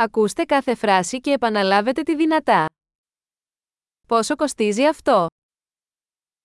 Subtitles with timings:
[0.00, 2.66] Ακούστε κάθε φράση και επαναλάβετε τη δυνατά.
[4.08, 5.26] Πόσο κοστίζει αυτό;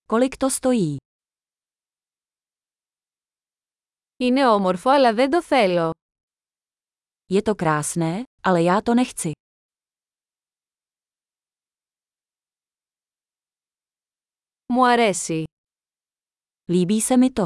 [0.06, 0.96] Kolik to stojí?
[4.16, 5.90] Είναι όμορφο αλλά δεν το θέλω.
[7.32, 9.30] Je to krásné, ale já to nechci.
[14.66, 15.44] Μου αρέσει.
[16.70, 17.44] Líbí se mi to.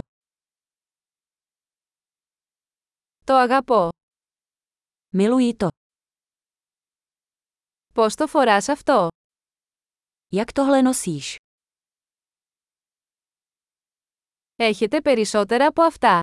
[3.24, 3.88] Το αγαπώ.
[5.16, 5.68] Miluji to.
[7.98, 9.08] Πώς το φοράς αυτό;
[10.34, 11.36] Jak tohle nosíš?
[14.56, 16.20] Έχετε περισσότερα από αυτά.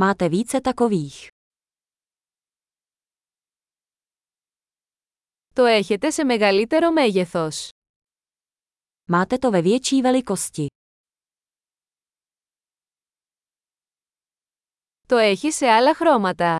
[0.00, 1.28] Máte více takových.
[5.54, 7.68] Το έχετε σε μεγαλύτερο μέγεθος.
[9.12, 10.66] Máte to ve větší velikosti.
[15.08, 16.56] Το έχει σε άλλα χρώματα.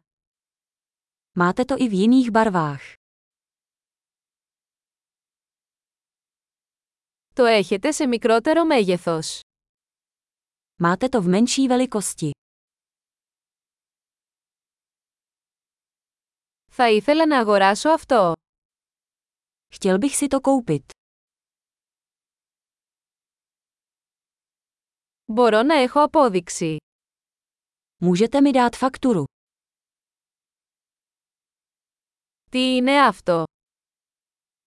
[1.39, 3.00] Máte to i v jiných barvách.
[7.35, 9.41] Το έχετε σε μικρότερο μέγεθος.
[10.83, 12.31] Máte to v menší velikosti.
[16.71, 18.33] Θα ήθελα να αγοράσω αυτό.
[19.75, 20.85] Chtěl bych si to koupit.
[25.25, 26.77] Μπορώ να έχω απόδειξη.
[28.03, 29.25] Můžete mi dát fakturu.
[32.51, 33.45] Τι είναι αυτό;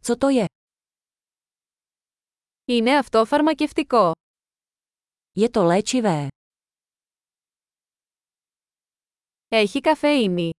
[0.03, 0.45] Co to je?
[2.65, 4.13] Είναι αυτό φαρμακευτικό.
[5.39, 6.29] Je to léčivé.
[9.49, 10.51] Έχει καφεΐνη.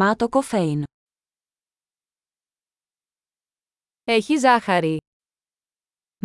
[0.00, 0.82] Má to kofein.
[4.04, 4.96] Έχει ζάχαρη.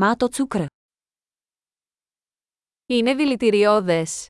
[0.01, 0.65] Má to cukr.
[2.85, 4.27] Είναι δηλητηριώδες.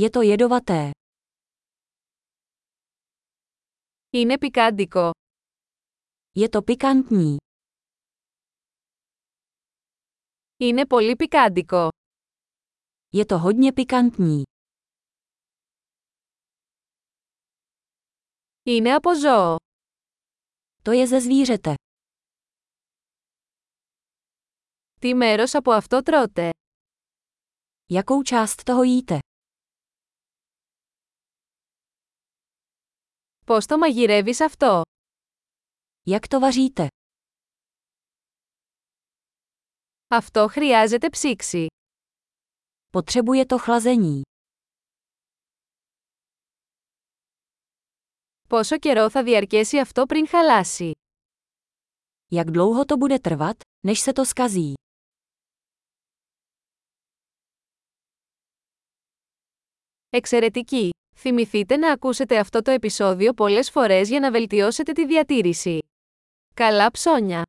[0.00, 0.90] Je to jedovaté.
[4.10, 5.10] Είναι πικάντικο.
[6.34, 7.36] Je to pikantní.
[10.56, 11.88] Είναι πολύ πικάντικο.
[13.16, 14.42] Je to hodně pikantní.
[18.62, 19.56] Είναι από ζώο.
[20.82, 21.74] To je ze zvířete.
[25.00, 26.50] Τι μέρος από αυτό τρώτε;
[27.92, 29.18] Jakou část toho jíte?
[33.46, 34.82] Πώς το μαγειρεύεις αυτό;
[36.06, 36.86] Jak to vaříte?
[40.16, 41.66] Αυτό χρειάζεται ψήξη.
[42.90, 44.20] Potřebuje to chlazení.
[48.48, 50.92] Πόσο καιρό θα διαρκέσει αυτό πριν χαλάσει;
[52.30, 54.72] Jak dlouho to bude trvat, než se to skazí?
[60.10, 60.90] Εξαιρετική!
[61.16, 65.78] Θυμηθείτε να ακούσετε αυτό το επεισόδιο πολλές φορές για να βελτιώσετε τη διατήρηση.
[66.54, 67.44] Καλά ψώνια!